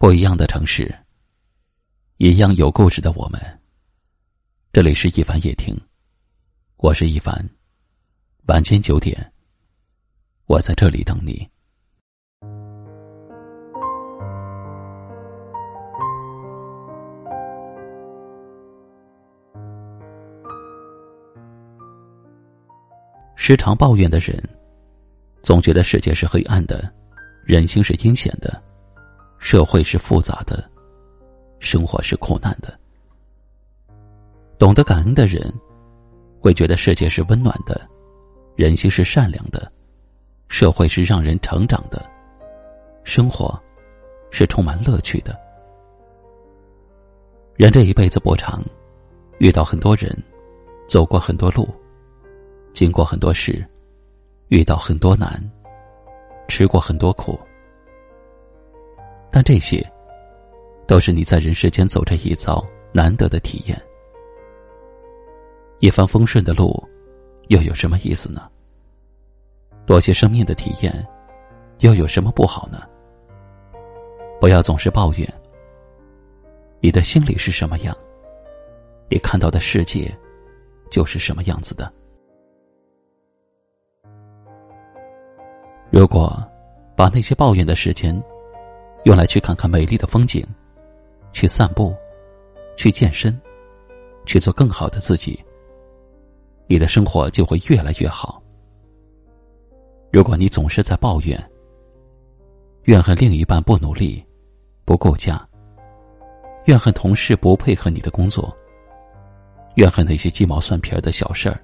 [0.00, 0.94] 不一样的城市，
[2.18, 3.40] 一样有故事的我们。
[4.72, 5.76] 这里是一凡夜听，
[6.76, 7.44] 我是一凡。
[8.46, 9.32] 晚间九点，
[10.46, 11.44] 我在这里等你。
[23.34, 24.40] 时常抱怨的人，
[25.42, 26.88] 总觉得世界是黑暗的，
[27.44, 28.62] 人心是阴险的。
[29.38, 30.68] 社会是复杂的，
[31.60, 32.76] 生活是苦难的。
[34.58, 35.52] 懂得感恩的人，
[36.40, 37.80] 会觉得世界是温暖的，
[38.56, 39.70] 人心是善良的，
[40.48, 42.04] 社会是让人成长的，
[43.04, 43.58] 生活
[44.30, 45.38] 是充满乐趣的。
[47.54, 48.62] 人这一辈子不长，
[49.38, 50.16] 遇到很多人，
[50.88, 51.68] 走过很多路，
[52.74, 53.64] 经过很多事，
[54.48, 55.40] 遇到很多难，
[56.48, 57.38] 吃过很多苦。
[59.30, 59.84] 但这些，
[60.86, 63.80] 都是你在人世间走这一遭难得的体验。
[65.80, 66.82] 一帆风顺的路，
[67.48, 68.48] 又有什么意思呢？
[69.86, 71.06] 多些生命的体验，
[71.80, 72.82] 又有什么不好呢？
[74.40, 75.34] 不要总是抱怨。
[76.80, 77.96] 你的心里是什么样，
[79.10, 80.16] 你看到的世界，
[80.90, 81.92] 就是什么样子的。
[85.90, 86.36] 如果
[86.96, 88.20] 把那些抱怨的时间，
[89.08, 90.46] 用来去看看美丽的风景，
[91.32, 91.96] 去散步，
[92.76, 93.34] 去健身，
[94.26, 95.42] 去做更好的自己。
[96.66, 98.42] 你的生活就会越来越好。
[100.12, 101.42] 如果你总是在抱怨，
[102.82, 104.22] 怨恨另一半不努力、
[104.84, 105.42] 不顾家，
[106.66, 108.54] 怨恨同事不配合你的工作，
[109.76, 111.58] 怨恨那些鸡毛蒜皮的小事儿，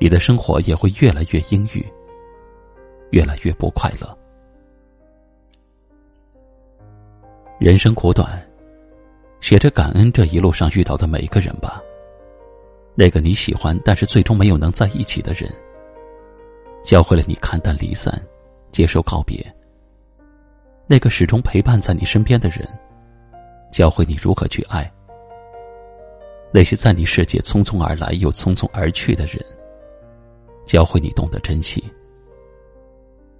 [0.00, 1.86] 你的生活也会越来越阴郁，
[3.10, 4.16] 越来越不快乐。
[7.60, 8.42] 人生苦短，
[9.42, 11.78] 学着感恩这一路上遇到的每一个人吧。
[12.94, 15.46] 那个你喜欢但是最终没有能在一起的人，
[16.82, 18.18] 教会了你看淡离散，
[18.72, 19.44] 接受告别。
[20.86, 22.66] 那个始终陪伴在你身边的人，
[23.70, 24.90] 教会你如何去爱。
[26.50, 29.36] 那些在你世界匆匆而来又匆匆而去的人，
[30.64, 31.84] 教会你懂得珍惜。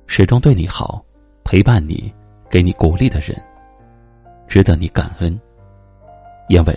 [0.07, 1.03] 始终对你好，
[1.43, 2.13] 陪伴你，
[2.51, 3.43] 给你鼓励的人。
[4.51, 5.41] 值得你感恩，
[6.49, 6.77] 因为，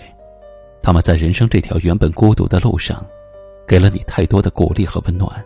[0.80, 3.04] 他们在人生这条原本孤独的路上，
[3.66, 5.44] 给了你太多的鼓励和温暖。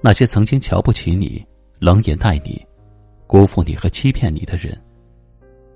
[0.00, 1.44] 那些曾经瞧不起你、
[1.80, 2.64] 冷眼待你、
[3.26, 4.80] 辜负你和欺骗你的人，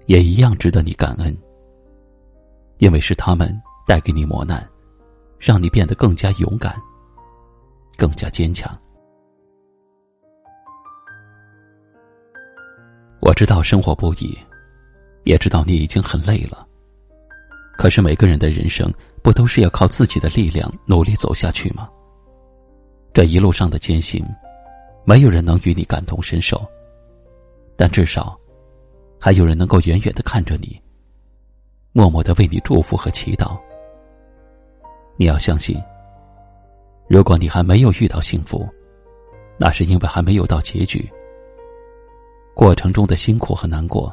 [0.07, 1.37] 也一样值得你感恩。
[2.77, 4.65] 因为是他们带给你磨难，
[5.37, 6.77] 让你变得更加勇敢、
[7.97, 8.73] 更加坚强。
[13.21, 14.39] 我知道生活不易。
[15.29, 16.67] 也知道你已经很累了。
[17.77, 18.91] 可是每个人的人生
[19.23, 21.87] 不都是要靠自己的力量努力走下去吗？
[23.13, 24.25] 这一路上的艰辛，
[25.05, 26.67] 没有人能与你感同身受，
[27.77, 28.41] 但至少，
[29.21, 30.81] 还有人能够远远的看着你，
[31.93, 33.55] 默默的为你祝福和祈祷。
[35.19, 35.79] 你要相信，
[37.07, 38.67] 如果你还没有遇到幸福，
[39.59, 41.07] 那是因为还没有到结局。
[42.55, 44.11] 过程中的辛苦和难过。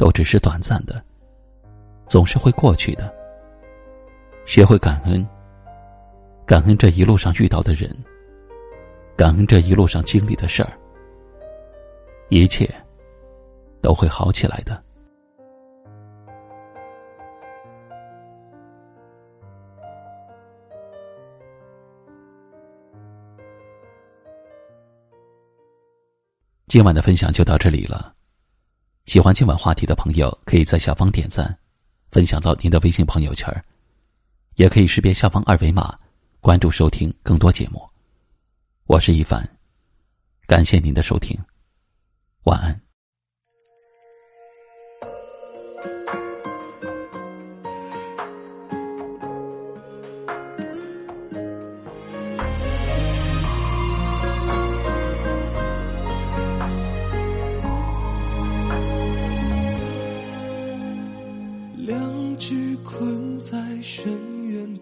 [0.00, 1.04] 都只是短暂的，
[2.06, 3.14] 总是会过去的。
[4.46, 5.28] 学会感恩，
[6.46, 7.94] 感恩这一路上遇到的人，
[9.14, 10.72] 感恩这一路上经历的事儿，
[12.30, 12.66] 一切
[13.82, 14.82] 都会好起来的。
[26.68, 28.14] 今晚的分享就到这里了。
[29.06, 31.56] 喜欢今晚话题的朋友，可以在下方点赞，
[32.10, 33.52] 分享到您的微信朋友圈
[34.56, 35.98] 也可以识别下方二维码，
[36.40, 37.82] 关注收听更多节目。
[38.84, 39.48] 我是一凡，
[40.46, 41.36] 感谢您的收听，
[42.44, 42.89] 晚安。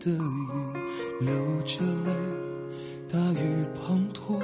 [0.08, 0.18] 的雨
[1.20, 1.34] 流
[1.66, 2.10] 着泪，
[3.12, 3.42] 大雨
[3.76, 4.40] 滂沱，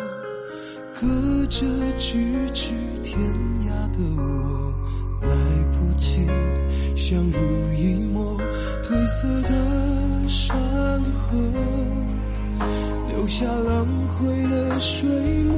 [0.92, 1.64] 隔着
[1.98, 3.18] 咫尺天
[3.66, 4.74] 涯的我，
[5.22, 5.28] 来
[5.72, 6.26] 不及
[6.94, 7.38] 相濡
[7.78, 8.38] 以沫。
[8.82, 10.54] 褪色的山
[11.02, 11.38] 河，
[13.08, 13.86] 留下狼
[14.18, 15.08] 狈的水
[15.44, 15.56] 墨，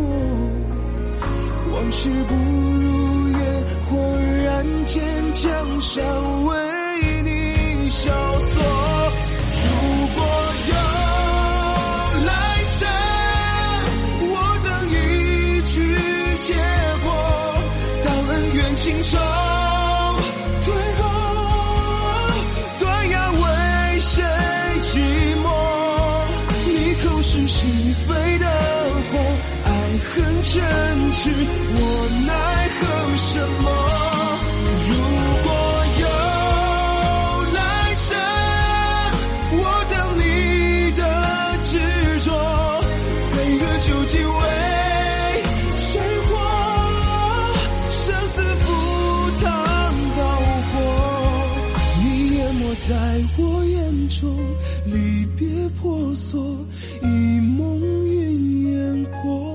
[1.72, 3.90] 往事不如烟，恍
[4.44, 4.64] 然。
[4.86, 5.02] 间
[5.34, 6.04] 江山
[6.46, 8.85] 为你萧索。
[27.36, 28.46] 是心非的
[29.12, 29.18] 话，
[29.64, 30.58] 爱恨嗔
[31.12, 31.30] 痴，
[31.74, 31.80] 我
[32.26, 32.32] 奈
[32.78, 32.82] 何
[33.16, 33.28] 什
[33.62, 33.66] 么？
[34.88, 34.90] 如
[35.44, 35.48] 果
[36.00, 36.04] 有
[37.52, 37.60] 来
[37.94, 38.08] 生，
[39.52, 40.20] 我等你
[40.92, 41.00] 的
[41.62, 41.72] 执
[42.24, 42.28] 着，
[43.32, 44.40] 飞蛾究竟为
[45.76, 46.32] 谁活？
[47.90, 48.34] 生死
[48.64, 48.66] 赴
[49.42, 49.44] 汤
[50.16, 50.18] 蹈
[50.70, 50.74] 火，
[52.02, 52.04] 你
[52.36, 52.88] 淹没在
[53.36, 54.24] 我眼中，
[54.86, 55.25] 离
[55.70, 56.56] 婆娑，
[57.02, 57.06] 一
[57.40, 59.54] 梦云烟过。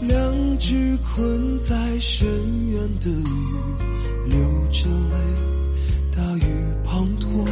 [0.00, 2.26] 两只困在深
[2.70, 4.38] 渊的鱼，流
[4.70, 5.16] 着泪，
[6.18, 6.42] 大雨
[6.84, 7.46] 滂沱，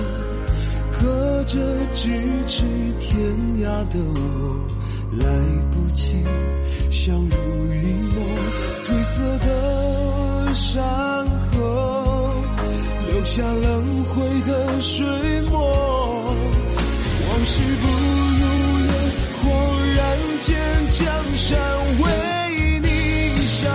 [0.90, 1.56] 隔着
[1.94, 2.10] 咫
[2.48, 2.64] 尺
[2.98, 3.14] 天
[3.62, 4.66] 涯的我，
[5.12, 5.24] 来
[5.70, 6.16] 不及
[6.90, 7.30] 相濡
[7.74, 8.26] 以沫，
[8.82, 10.82] 褪色的山
[11.52, 12.34] 河，
[13.06, 15.06] 留下轮回的水
[15.42, 16.24] 墨，
[17.30, 18.42] 往事不如
[18.80, 18.90] 烟，
[19.44, 19.46] 恍
[19.94, 20.48] 然间
[20.88, 21.56] 江山
[22.00, 22.04] 为
[22.82, 23.70] 你笑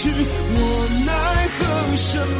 [0.00, 0.08] 嗔痴，
[0.54, 1.12] 我奈
[1.58, 2.16] 何什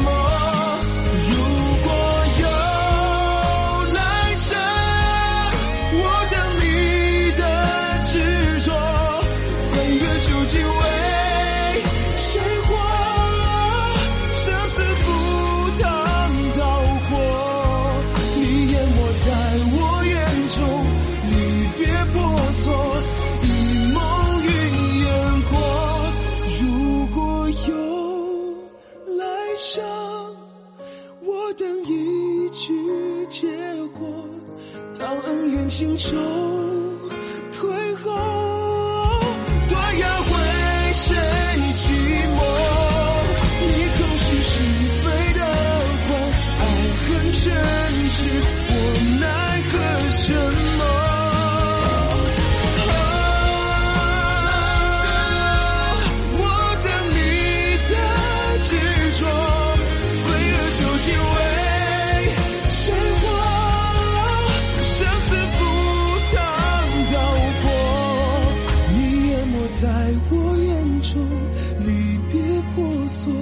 [73.05, 73.33] Isu.